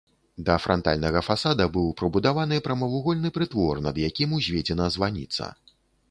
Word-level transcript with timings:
Да 0.45 0.53
франтальнага 0.61 1.19
фасада 1.27 1.65
быў 1.75 1.91
прыбудаваны 1.99 2.57
прамавугольны 2.67 3.29
прытвор, 3.35 3.81
над 3.89 3.99
якім 4.09 4.33
узведзена 4.39 4.87
званіца. 4.97 5.51